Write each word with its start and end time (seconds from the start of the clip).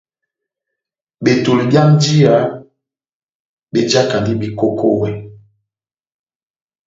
Betoli 1.23 1.63
byá 1.69 1.83
njiya 1.91 2.35
bejakandi 3.71 4.33
bekokowɛ. 4.41 5.09